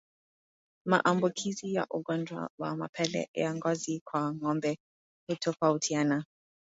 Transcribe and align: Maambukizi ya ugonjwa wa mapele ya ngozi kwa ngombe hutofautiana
Maambukizi 0.85 1.73
ya 1.73 1.87
ugonjwa 1.89 2.49
wa 2.57 2.75
mapele 2.75 3.29
ya 3.33 3.55
ngozi 3.55 4.01
kwa 4.05 4.33
ngombe 4.35 4.77
hutofautiana 5.27 6.23